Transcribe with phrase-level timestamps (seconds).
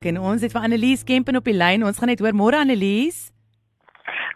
[0.00, 1.82] En ons het vir Annelies Kempen op die lyn.
[1.84, 3.26] Ons gaan net hoor môre Annelies.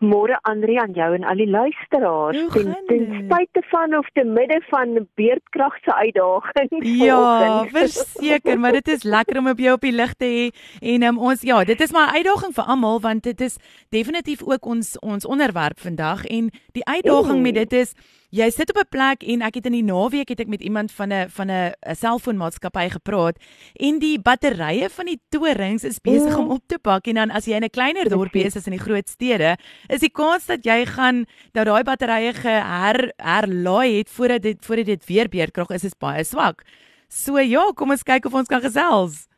[0.04, 2.42] Môre Andri aan jou en al die luisteraars.
[2.52, 6.90] Ten, ten spyte van of te midde van beerdkrag se uitdagings.
[7.04, 10.44] Ja, verseker, maar dit is lekker om op jou op die lig te hê
[10.92, 13.56] en um, ons ja, dit is maar 'n uitdaging vir almal want dit is
[13.88, 17.96] definitief ook ons ons onderwerp vandag en die uitdaging met dit is
[18.34, 20.90] Jy sit op 'n plek en ek het in die naweek het ek met iemand
[20.92, 23.36] van 'n van 'n selfoonmaatskappy gepraat
[23.78, 27.44] en die batterye van die torings is besig om op te pak en dan as
[27.44, 29.56] jy in 'n kleiner dorpie is as in die groot stede,
[29.88, 34.86] is die kans dat jy gaan dat daai batterye geher herlaai het voordat dit voordat
[34.86, 36.64] dit weer beerdkrag is is baie swak.
[37.08, 39.28] So ja, kom ons kyk of ons kan gesels.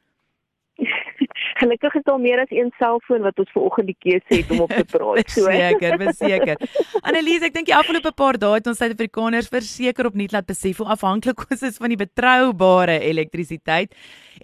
[1.56, 4.72] Gelukkig is daar meer as een selfoon wat ons vanoggend die keuse het om op
[4.72, 5.30] te praat.
[5.32, 6.60] So seker, beseker.
[7.00, 10.88] Annelies, ek dink die afgelope paar dae het ons Suid-Afrikaners verseker opnuut laat besef hoe
[10.92, 13.94] afhanklik ons is van die betroubare elektrisiteit.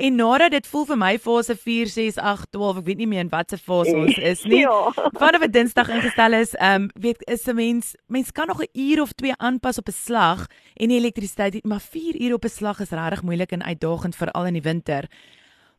[0.00, 3.26] En nadat dit voel vir my fase 4, 6, 8, 12, ek weet nie meer
[3.26, 4.62] in watter fase ons is nie.
[4.62, 4.78] Ja.
[5.20, 8.72] Vanaf 'n Dinsdag ingestel is, ehm um, weet is 'n mens, mens kan nog 'n
[8.72, 10.46] uur of twee aanpas op 'n slag
[10.80, 14.46] en die elektrisiteit, maar 4 ure op 'n slag is regtig moeilik en uitdagend veral
[14.46, 15.08] in die winter.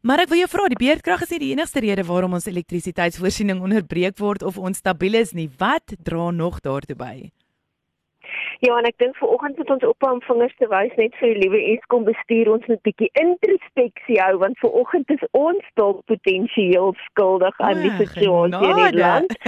[0.03, 3.61] Maar ek wil jou vra, die beerdkrag is nie die enigste rede waarom ons elektrisiteitsvoorsiening
[3.63, 5.47] onderbreek word of onstabiel is nie.
[5.61, 7.13] Wat dra nog daartoe by?
[8.59, 11.41] Ja, en ek dink vanoggend moet ons ophou om vingers te wys net vir die
[11.41, 16.93] liewe Eskom bestuur ons moet 'n bietjie introspeksie hou want vanoggend is ons dalk potensieel
[17.09, 19.31] skuldig aan die situasie in die land.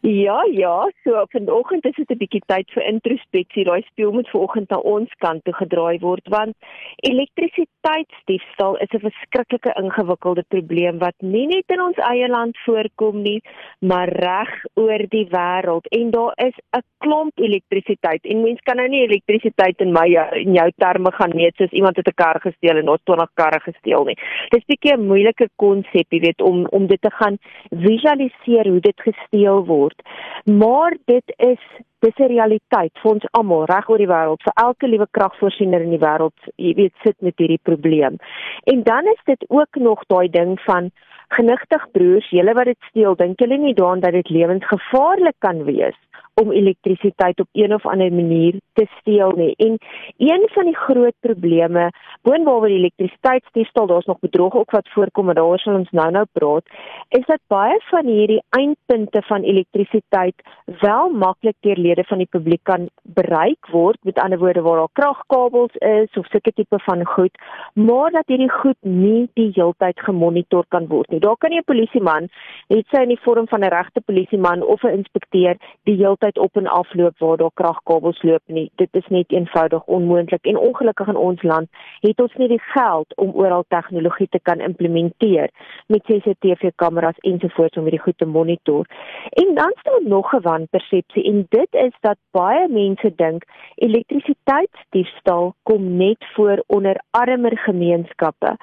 [0.00, 3.64] Ja, ja, so vanoggend is dit 'n bietjie tyd vir introspeksie.
[3.64, 6.56] Daai speel moet vanoggend na ons kant toe gedraai word want
[7.02, 13.42] elektrisiteitsdiefstal is 'n verskriklike ingewikkelde probleem wat nie net in ons eie land voorkom nie,
[13.80, 18.88] maar reg oor die wêreld en daar is 'n klomp elektrisiteit en mens kan nou
[18.90, 20.06] nie elektrisiteit in my
[20.40, 23.60] in jou terme gaan meet soos iemand het 'n kar gesteel en ons 20 karre
[23.60, 24.18] gesteel nie.
[24.50, 27.38] Dis 'n bietjie 'n moeilike konsep, jy weet, om om dit te gaan
[27.70, 29.98] visualiseer hoe dit gesteel word.
[30.44, 31.62] Maar dit is
[32.00, 35.90] dis 'n realiteit vir ons almal reg oor die wêreld, vir elke liewe kragvoorsiener in
[35.90, 38.16] die wêreld, jy weet, sit met hierdie probleem.
[38.64, 40.90] En dan is dit ook nog daai ding van
[41.28, 45.96] genigtig broers, julle wat dit steel, dink julle nie daaraan dat dit lewensgevaarlik kan wees
[46.34, 49.54] om elektrisiteit op een of ander manier te steel nie.
[49.56, 49.78] En
[50.16, 51.90] een van die groot probleme,
[52.22, 56.66] boonop die elektrisiteitsdiefstal, daar's nog bedrog ook wat voorkom en daaroor sal ons nou-nou praat,
[57.08, 60.34] is dat baie van hierdie eindpunte van elektrisiteit
[60.80, 64.92] wel maklik deur lede van die publiek kan bereik word, met ander woorde waar daar
[64.92, 67.34] kragkabels is of sulke tipe van goed,
[67.74, 71.20] maar dat hierdie goed nie die heeltyd gemonitor kan word nie.
[71.20, 72.28] Daar kan nie 'n polisieman,
[72.68, 76.56] net sy in die vorm van 'n regte polisieman of 'n inspekteur die heeltyd op
[76.56, 78.70] en af loop waar daar kragkabels loop nie.
[78.74, 81.68] Dit is net eenvoudig onmoontlik en ongelukkig in ons land
[82.00, 85.50] het ons nie die geld om oral tegnologie te kan implementeer
[85.86, 88.86] met CCTV kameras ensovoorts om hierdie goed te monitor.
[89.30, 93.44] En dan staan nog 'n wanpersepsie en dit is dat baie mense dink
[93.74, 98.56] elektrisiteitsdiefstal kom net voor onder armer gemeenskappe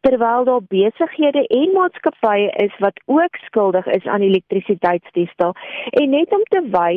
[0.00, 5.54] terwyl daar besighede en maatskappye is wat ook skuldig is aan elektrisiteitsdiefstal
[5.90, 6.91] en net om te wys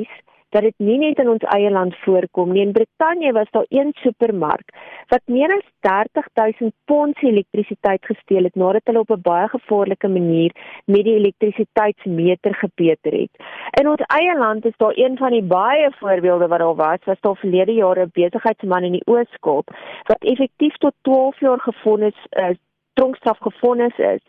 [0.56, 2.64] dat dit nie net in ons eie land voorkom nie.
[2.64, 4.72] In Brittanje was daar een supermark
[5.12, 10.52] wat meer as 30000 pond elektrisiteit gesteel het nadat hulle op 'n baie gevaarlike manier
[10.86, 13.34] met die elektrisiteitsmeter gepeter het.
[13.80, 17.22] In ons eie land is daar een van die baie voorbeelde wat daar was, was
[17.22, 19.68] daar verlede jaar 'n besigheidsman in die Oos-Kaap
[20.04, 22.58] wat effektief tot 12 jaar gefonnis is
[23.00, 24.24] tronkstraf gefonnis is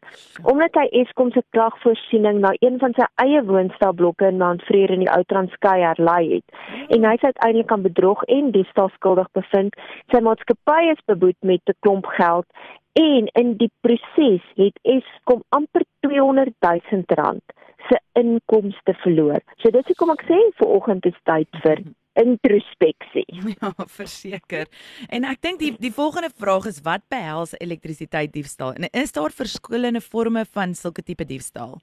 [0.52, 5.04] omdat hy Eskom se kragvoorsiening na een van sy eie woonstelblokke in Mount Frere in
[5.04, 6.56] die Ou Transkei herlei het.
[6.94, 9.76] En hy is uiteindelik aan bedrog en diefstal skuldig bevind.
[10.12, 12.46] Sy maatskappy is beboet met 'n klomp geld
[12.96, 17.44] en in die proses het Eskom amper 200 000 rand
[17.88, 19.40] se inkomste verloor.
[19.56, 21.82] So dis hoekom ek sê vir oggend is tyd vir
[22.24, 23.26] introspeksie.
[23.60, 24.66] Ja, verseker.
[25.08, 28.72] En ek dink die die volgende vraag is wat behels elektrisiteit diefstal?
[28.76, 31.78] En is daar verskillende forme van sulke tipe diefstal?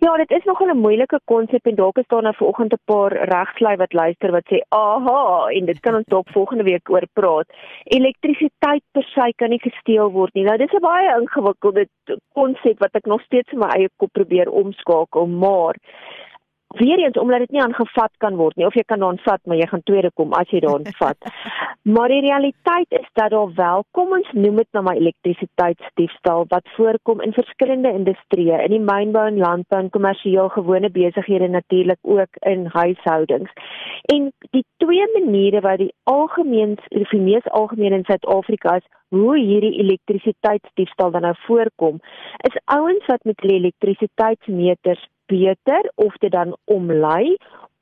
[0.00, 3.12] Ja, dit is nog 'n moeilike konsep en dalk is daar nou vanoggend 'n paar
[3.12, 7.46] regslui wat luister wat sê, "Aha," en dit kan ons dalk volgende week oor praat.
[7.84, 10.44] Elektrisiteit per se kan nie gesteel word nie.
[10.44, 11.88] Nou dis 'n baie ingewikkelde
[12.32, 15.74] konsep wat ek nog steeds in my eie kop probeer omskakel, maar
[16.78, 19.58] weer eens omdat dit nie aangevat kan word nie of jy kan daan vat, maar
[19.58, 21.30] jy gaan tweede kom as jy daan vat.
[21.94, 26.68] maar die realiteit is dat daar wel, kom ons noem dit nou maar elektrisiteitsdiefstal wat
[26.76, 32.40] voorkom in verskillende industrieë, in die mynbou en landbou en kommersieel gewone besighede natuurlik ook
[32.50, 33.52] in huishoudings.
[34.14, 39.78] En die twee maniere wat die algemeen die mees algemeen in Suid-Afrika is hoe hierdie
[39.82, 42.00] elektrisiteitsdiefstal dan nou voorkom,
[42.48, 43.60] is ouens wat met hulle
[45.28, 47.36] beter of dit dan omlei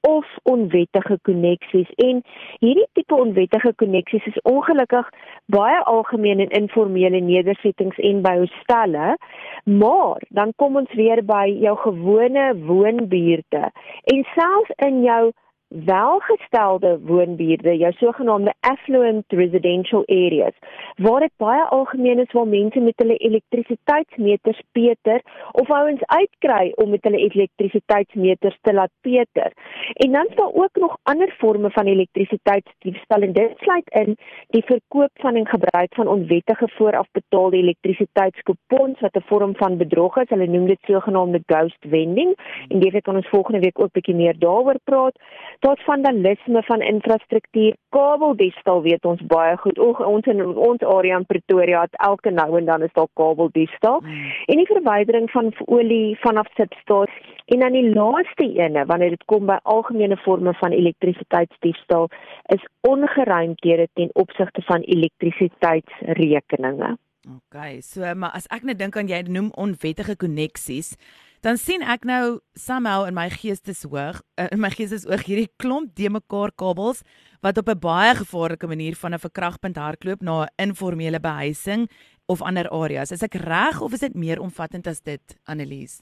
[0.06, 1.90] of onwettige koneksies.
[1.94, 2.22] En
[2.58, 5.08] hierdie tipe onwettige koneksies is ongelukkig
[5.46, 9.16] baie algemeen in informele nedersettings en by hostelle
[9.64, 13.70] maar dan kom ons weer by jou gewone woonbuurte
[14.04, 15.32] en selfs in jou
[15.68, 20.54] welgestelde woonbuurte, jou sogenaamde affluent residential areas,
[20.96, 25.20] waar dit baie algemeen is waar mense met hulle elektrisiteitsmeters peter
[25.52, 29.52] of ouens uitkry om met hulle elektrisiteitsmeters te laat peter.
[29.92, 34.16] En dan is daar ook nog ander forme van elektrisiteitsdiefstal en dit sluit in
[34.48, 40.28] die verkoop van en gebruik van onwettige voorafbetaalde elektrisiteitskupons wat 'n vorm van bedrog is.
[40.28, 42.34] Hulle noem dit sogenaamde ghost vending
[42.68, 45.18] en dit gaan ons volgende week ook bietjie meer daaroor praat
[45.64, 49.78] tot vandalisme van infrastruktuur, kabeldiefstal weet ons baie goed.
[49.78, 54.00] O, ons in ons area in Pretoria het elke nou en dan is daar kabeldiefstal.
[54.04, 54.32] Hmm.
[54.46, 59.46] En die verwydering van olie vanaf substasies en dan die laaste ene wanneer dit kom
[59.46, 62.08] by algemene forme van elektrisiteitsdiefstal
[62.54, 66.96] is ongeruimdhede ten opsigte van elektrisiteitsrekeninge.
[67.26, 70.94] OK, so maar as ek net dink aan jy noem onwettige koneksies,
[71.40, 76.10] dan sien ek nou somehow in my geesteshoog uh, in my geestesoog hierdie klomp de
[76.10, 77.02] mekaar kabels
[77.42, 81.88] wat op 'n baie gevaarlike manier van 'n verkragpunt hardloop na 'n informele behuising
[82.26, 83.12] of ander areas.
[83.12, 86.00] Is ek reg of is dit meer omvattend as dit, Annelies?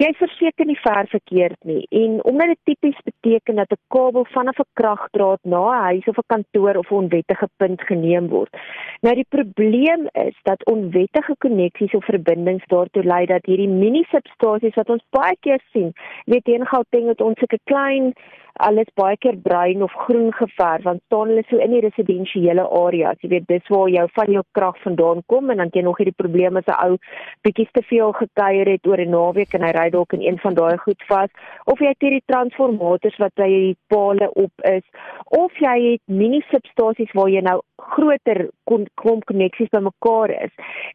[0.00, 4.58] Jy verseker nie ver verkeerd nie en omdat dit tipies beteken dat 'n kabel vanaf
[4.58, 8.56] 'n kragdraad na 'n huis of 'n kantoor of 'n onwettige punt geneem word.
[9.00, 14.88] Nou die probleem is dat onwettige koneksies of verbindings daartoe lei dat hierdie mini-substasies wat
[14.88, 15.92] ons baie keer sien,
[16.24, 18.14] weet jy in Gauteng het ons 'n klein
[18.60, 23.20] alles baie keer bruin of groen geverf want staan hulle so in die residensiële areas.
[23.24, 26.16] Jy weet dis waar jou van jou krag vandaan kom en dan jy nog hierdie
[26.16, 26.98] probleme as 'n ou
[27.42, 30.54] bietjie te veel gekuier het oor 'n naweek en hy ry dalk in een van
[30.54, 31.30] daai goed vas
[31.64, 34.86] of jy het hierdie transformators wat by die pale op is
[35.38, 37.58] of jy het mini substasies waar jy nou
[37.92, 40.54] groter klomp koneksies bymekaar is.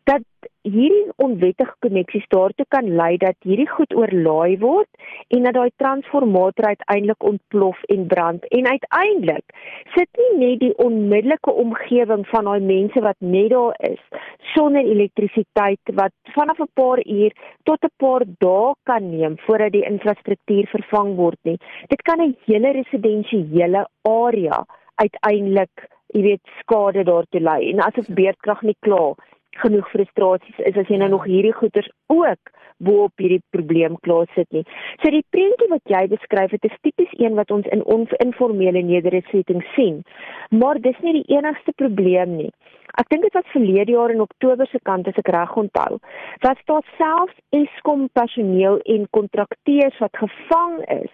[0.10, 0.24] Dat
[0.68, 4.88] hierdie onwettige koneksies daartoe kan lei dat hierdie goed oorlaai word
[5.36, 8.46] en dat daai transformator uiteindelik ontplof en brand.
[8.60, 9.56] En uiteindelik
[9.96, 14.24] sit nie net die onmiddellike omgewing van daai mense wat net daar is
[14.54, 17.32] sonder elektrisiteit wat vanaf 'n paar uur
[17.64, 21.58] tot 'n paar dae kan neem voordat die infrastruktuur vervang word nie.
[21.88, 24.66] Dit kan 'n hele residensiële area
[24.96, 27.72] uiteindelik jy weet skade daartoe lei.
[27.72, 29.16] En asof beerdkrag nie klaar
[29.62, 34.28] genoeg frustrasies is as jy nou nog hierdie goeters ook bo op hierdie probleem klaar
[34.36, 34.64] sit nie.
[35.02, 37.84] So die prentjie wat jy beskryf het is tipies een wat ons in
[38.24, 40.04] informele nedersettings sien.
[40.50, 42.52] Maar dis nie die enigste probleem nie.
[42.98, 46.00] Ek dink dit was verlede jaar in Oktober se kant as ek reg onthou.
[46.46, 51.14] Was daar selfs Eskom personeel en kontrakteurs wat gevang is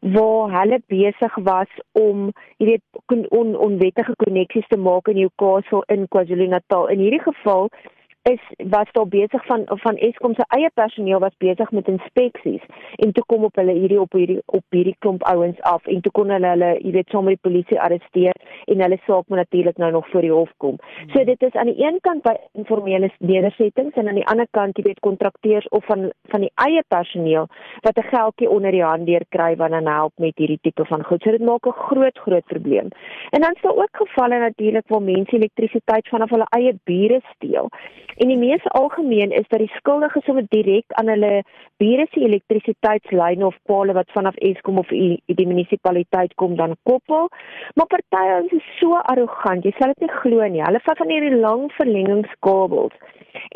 [0.00, 6.08] waar hulle besig was om, jy weet, on, onwettige koneksies te maak in Newcastle in
[6.08, 6.88] KwaZulu-Natal.
[6.92, 7.70] In hierdie geval
[8.32, 12.62] is was daar besig van van Eskom se eie personeel was besig met inspeksies
[12.96, 16.12] en toe kom op hulle hierdie op hierdie op hierdie klomp ouens af en toe
[16.18, 18.34] kon hulle hulle jy weet sommer die polisie arresteer
[18.66, 20.78] en hulle saak moet natuurlik nou nog voor die hof kom.
[21.12, 24.78] So dit is aan die een kant by informele nedersettings en aan die ander kant
[24.78, 27.46] jy weet kontrakteurs of van van die eie personeel
[27.86, 31.04] wat 'n geldjie onder die hand deur kry wat dan help met hierdie tipe van
[31.04, 31.22] goed.
[31.22, 32.88] So dit maak 'n groot groot probleem.
[33.30, 37.70] En dan is daar ook gevalle natuurlik waar mense elektrisiteit vanaf hulle eie bure steel.
[38.16, 41.32] En die mees algemeen is dat die skuldiges sommer direk aan hulle
[41.82, 47.28] bure se elektrisiteitslyne of pale wat vanaf Eskom of die munisipaliteit kom dan koppel.
[47.74, 50.64] Maar party ons is so arrogant, jy sal dit nie glo nie.
[50.64, 52.96] Hulle vat van hierdie lang verlengingskabels.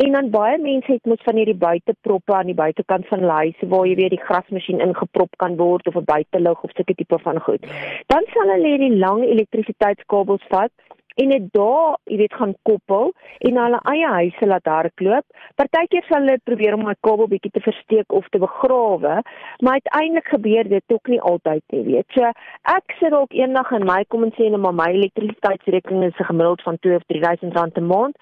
[0.04, 3.86] En dan baie mense het mos van hierdie buiteproppe aan die buitekant van huise waar
[3.88, 7.64] jy weer die grasmasjien ingeprop kan word of 'n buitelug of sulke tipe van goed.
[8.12, 10.72] Dan sal hulle hierdie lang elektrisiteitskabels vat
[11.20, 15.26] en dit daar, jy weet, gaan koppel en na hulle eie huise laat hardloop.
[15.60, 19.14] Partykeer sal hulle probeer om 'n kabel bietjie te versteek of te begrawe,
[19.62, 22.06] maar uiteindelik gebeur dit ook nie altyd nie, weet.
[22.16, 22.32] So,
[22.76, 26.62] ek sit dalk eendag in my kom en sê net maar my elektrisiteitsrekening is gemiddeld
[26.62, 28.16] van 2 of 3000 rand 'n maand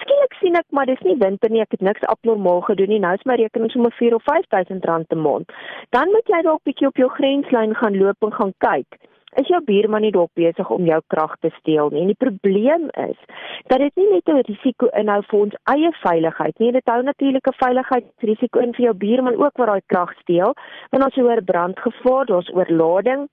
[0.00, 2.98] skielik sien ek maar dis nie winter nie, ek het niks abnormaal gedoen nie.
[2.98, 5.52] Nou is my rekening sommer 4 of 5000 rand 'n maand.
[5.90, 9.00] Dan moet jy dalk bietjie op jou grenslyn gaan loop en gaan kyk
[9.40, 12.02] is jou buurman nie dalk besig om jou krag te steel nie.
[12.02, 13.18] En die probleem is
[13.72, 17.46] dat dit nie net 'n risiko inhou vir ons eie veiligheid nie, dit hou natuurlik
[17.48, 20.54] 'n veiligheidsrisiko in vir jou buurman ook wat daai krag steel,
[20.90, 23.28] want as jy hoor brandgevaar, daar's oorlading,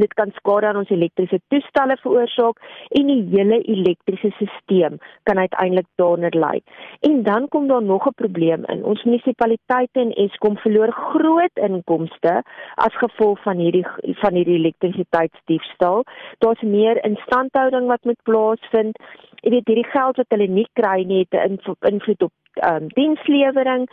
[0.00, 2.60] dit kan skade aan ons elektriese toestelle veroorsaak
[2.98, 6.60] en die hele elektriese stelsel kan uiteindelik daaronder lê.
[7.00, 8.84] En dan kom daar nog 'n probleem in.
[8.84, 12.42] Ons munisipaliteite en Eskom verloor groot inkomste
[12.74, 13.86] as gevolg van hierdie
[14.22, 16.04] van hierdie elektrisiteitsdiefstal.
[16.38, 18.98] Daar's meer instandhouding wat moet plaasvind.
[19.34, 22.32] Jy weet hierdie geld wat hulle nie kry nie het 'n invloed op
[22.64, 23.86] um, dienslewering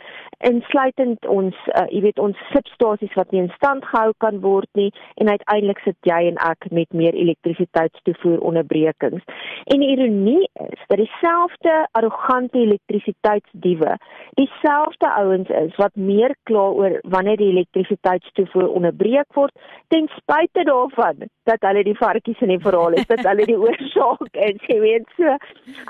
[0.44, 4.90] insluitend ons uh, jy weet ons substasies wat nie in stand gehou kan word nie
[5.22, 9.24] en uiteindelik sit jy en ek met meer elektrisiteitstoevoer onderbrekings.
[9.72, 13.96] En die ironie is dat dieselfde arrogante elektrisiteitsdiewe
[14.40, 19.54] dieselfde ouens is wat meer kla oor wanneer die elektrisiteitstoevoer onderbreek word
[19.94, 24.40] ten spyte daarvan dat hulle die varkies in die verhaal is, dat hulle die oorsaak
[24.48, 25.36] is, jy weet so.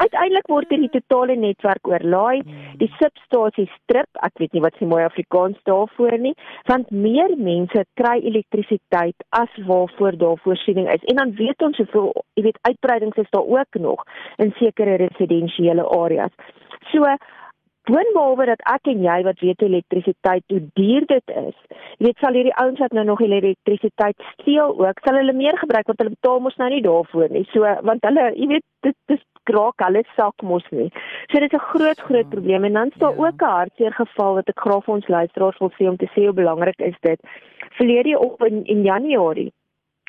[0.03, 2.43] Uiteindelik word hierdie totale netwerk oorlaai.
[2.43, 6.35] Hmm die substasie strip, ek weet nie wat se mooi Afrikaans daarvoor nie,
[6.71, 11.05] want meer mense kry elektrisiteit as waarvoor daar voorsiening is.
[11.11, 14.05] En dan weet ons hoeveel, jy weet, uitbreidings is daar ook nog
[14.43, 16.33] in sekere residensiële areas.
[16.93, 17.05] So
[17.85, 21.57] Boonbehalwe dat ek en jy wat weet elektrisiteit hoe duur dit is.
[21.99, 25.91] Jy weet sal hierdie ouens wat nou nog elektrisiteit steel ook, sal hulle meer gebruik
[25.91, 27.45] want hulle betaal mos nou nie daarvoor nie.
[27.53, 30.89] So want hulle, jy weet, dit dis kraak alles sak mos nie.
[31.29, 33.27] So dit is 'n groot groot probleem en dan is daar ja.
[33.27, 36.25] ook 'n hartseer geval wat ek graag vir ons luisteraars wil sê om te sê
[36.25, 37.21] hoe belangrik is dit.
[37.77, 39.53] Verlede op in, in Januarie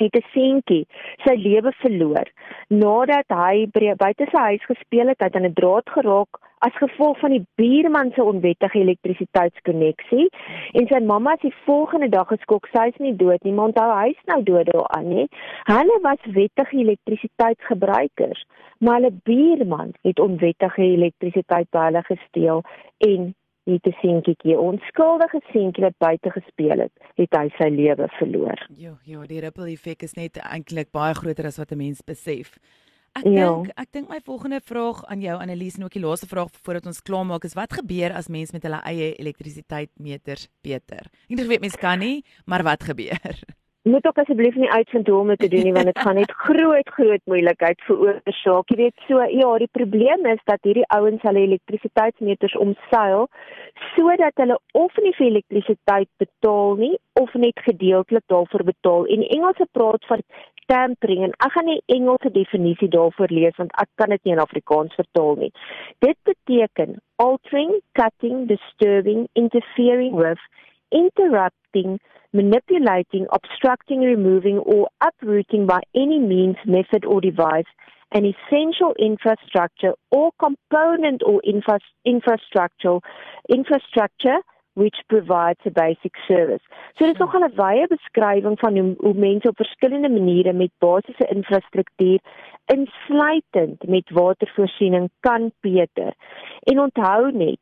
[0.04, 0.88] het 'n seentjie
[1.26, 2.28] sy lewe verloor
[2.68, 7.20] nadat hy buite sy huis gespeel het, hy het aan 'n draad geraak as gevolg
[7.20, 10.30] van die buurman se onwettige elektrisiteitskonneksie.
[10.72, 13.88] En sy mamma het die volgende dag geskok sy is nie dood nie maar onthou
[13.92, 15.28] hy is nou dood daaraan nie
[15.70, 18.46] hulle was wettige elektrisiteitsgebruikers
[18.80, 22.64] maar hulle buurman het onwettige elektrisiteit by hulle gesteel
[23.08, 23.34] en
[23.66, 28.68] het 'n seentjie, onskuldige seentjie wat buite gespeel het, het hy sy lewe verloor.
[28.78, 32.58] Ja, ja, die ripple effek is net eintlik baie groter as wat 'n mens besef.
[33.16, 33.48] Ek ja.
[33.48, 36.86] dink ek dink my volgende vraag aan jou Annelies en ook die laaste vraag voordat
[36.86, 41.08] ons klaarmaak is wat gebeur as mense met hulle eie elektrisiteitsmeters beter?
[41.30, 43.40] Ek weet mense kan nie, maar wat gebeur?
[43.86, 46.32] Moet ook asseblief nie uitvind hoe om dit te doen nie want dit gaan net
[46.48, 48.72] groot groot moeilikheid veroorsaak.
[48.74, 53.28] Jy weet so ja, die probleem is dat hierdie ouens hulle elektrisiteitsmeters omseil
[53.94, 59.06] sodat hulle of nie vir elektrisiteit betaal nie of net gedeeltelik daarvoor betaal.
[59.06, 60.26] En Engelse praat van
[60.66, 64.44] tampering en ek gaan nie Engelse definisie daarvoor lees want ek kan dit nie in
[64.44, 65.52] Afrikaans vertaal nie.
[66.06, 70.42] Dit beteken altering, cutting, disturbing, interfering with,
[71.02, 72.00] interrupting
[72.36, 77.70] manipulating, obstructing, removing, or uprooting by any means, method, or device
[78.12, 83.00] an essential infrastructure or component or infra infrastructure
[83.50, 84.38] infrastructure
[84.76, 86.62] which provides a basic service.
[86.98, 90.72] So dit is nogal 'n wye beskrywing van hoe, hoe mense op verskillende maniere met
[90.78, 92.20] basiese infrastruktuur
[92.66, 96.14] insluitend met watervoorsiening kan beter.
[96.64, 97.60] En onthou net,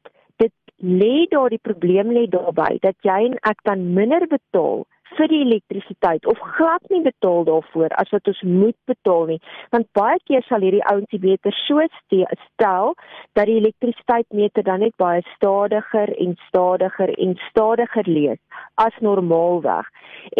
[0.81, 4.83] lê daar die probleem lê daarby dat jy en ek dan minder betaal
[5.17, 9.39] vir die elektrisiteit of glad nie betaal daarvoor as wat ons moet betaal nie.
[9.75, 12.93] Want baie keer sal hierdie ouens beter so stel
[13.37, 18.41] dat die elektrisiteitsmeter dan net baie stadiger en stadiger en stadiger lees
[18.81, 19.89] as normaalweg.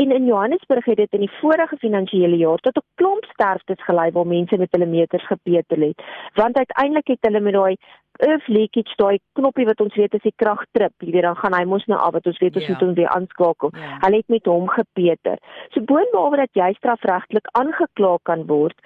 [0.02, 4.12] En in Johannesburg het dit in die vorige finansiële jaar tot 'n klomp sterftes gelei
[4.12, 6.02] waar mense met hulle meters gepeter het.
[6.34, 7.76] Want uiteindelik het hulle met daai
[8.20, 11.56] if leakage daai knoppie wat ons weet as die krag trip, jy weet dan gaan
[11.58, 12.74] hy mos nou af wat ons weet ons yeah.
[12.76, 13.74] moet hom weer aanskakel.
[13.74, 13.98] Yeah.
[14.06, 15.42] Hulle het met hom gepeter.
[15.74, 18.78] So boonop dat jy strafregtelik aangekla kan word,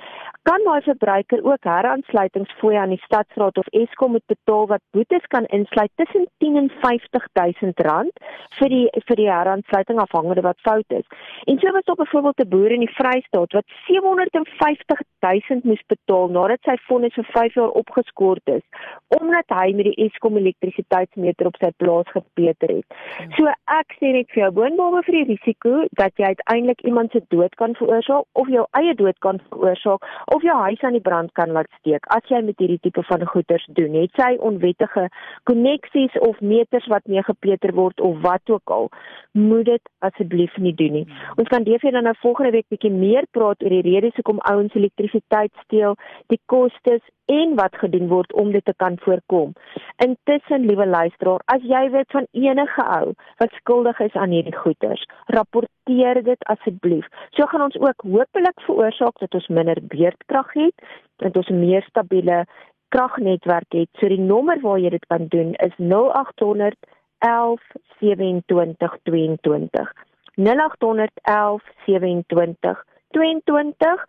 [0.48, 5.46] kan daai verbruiker ook heraansluitingsfooi aan die stadsraad of Eskom moet betaal wat boetes kan
[5.58, 8.24] insluit tussen 10 en 50000 rand
[8.60, 11.08] vir die vir die heraansluiting afhangende wat fout is.
[11.52, 16.62] En so was daar byvoorbeeld 'n boer in die Vrystaat wat 750000 moes betaal nadat
[16.64, 18.64] sy vonnis vir 5 jaar opgeskort is
[19.22, 22.98] omdat hy met die Eskom elektrisiteitsmeter op sy plaas gepeter het.
[23.38, 27.22] So ek sê net vir jou boonbehalwe vir die risiko dat jy uiteindelik iemand se
[27.34, 30.06] dood kan veroorsaak of jou eie dood kan veroorsaak
[30.36, 33.26] of jou huis aan die brand kan laat steek as jy met hierdie tipe van
[33.34, 33.98] goeders doen.
[33.98, 35.08] Het sy onwettige
[35.50, 38.90] koneksies of meters wat mee gepeter word of wat ook al,
[39.34, 41.06] moet dit asseblief nie doen nie.
[41.38, 44.76] Ons kan definies dan nou volgende week bietjie meer praat oor die redes hoekom ouens
[44.78, 45.96] elektrisiteit steel,
[46.34, 49.54] die kostes en wat gedoen word om dit te kan voorkom.
[50.04, 55.04] Intussen, liewe luisteraar, as jy weet van enige ou wat skuldig is aan hierdie goeters,
[55.36, 57.08] rapporteer dit asseblief.
[57.36, 60.88] So gaan ons ook hopelik veroorsaak dat ons minder beerdkrag het,
[61.24, 62.46] dat ons 'n meer stabiele
[62.90, 63.90] kragnetwerk het.
[64.00, 66.76] So die nommer waar jy dit kan doen is 0800
[67.20, 67.62] 11
[68.00, 69.94] 27 22.
[70.36, 74.06] 0800 11 27 22.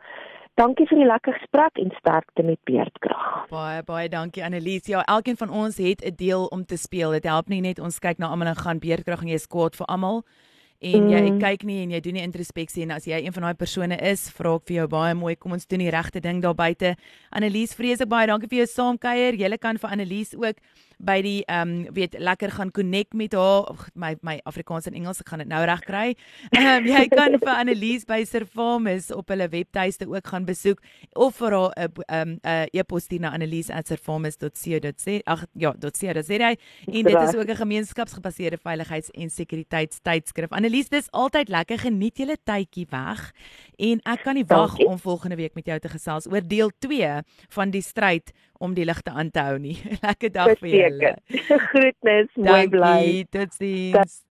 [0.59, 3.45] Dankie vir die lekker gesprek en sterkte met beerdkrag.
[3.47, 4.89] Baie baie dankie Annelies.
[4.91, 7.13] Ja, elkeen van ons het 'n deel om te speel.
[7.13, 9.87] Dit help nie net ons kyk na almal en gaan beerdkrag en jy kwaad vir
[9.87, 10.25] almal
[10.79, 11.39] en jy mm.
[11.39, 14.31] kyk nie en jy doen nie introspeksie en as jy een van daai persone is,
[14.31, 16.97] vra ek vir jou baie mooi, kom ons doen die regte ding daar buite.
[17.31, 19.35] Annelies, vreeslik baie dankie vir jou saamkuier.
[19.35, 20.57] Jy kan vir Annelies ook
[20.99, 24.95] by die ehm um, weet lekker gaan connect met haar Och, my my Afrikaans en
[24.95, 26.15] Engels ek gaan dit nou reg kry.
[26.51, 30.83] Ehm um, jy kan vir Annelies by Servamus op hulle webtuiste ook gaan besoek
[31.15, 35.21] of vir haar 'n ehm 'n e-pos stuur na annelies@servamus.co.za.
[35.25, 36.55] Ag ja, .co.za
[36.87, 40.51] en dit is ook 'n gemeenskapsgebaseerde veiligheids- en sekuriteitstydskrif.
[40.51, 43.33] Annelies, dis altyd lekker geniet julle tydjie weg
[43.77, 47.23] en ek kan nie wag om volgende week met jou te gesels oor deel 2
[47.49, 49.77] van die stryd om die ligte aan te hou nie.
[50.07, 51.13] Lekker dag vir julle.
[51.69, 53.03] Groetnis, mooi bly.
[53.35, 54.23] Totsiens.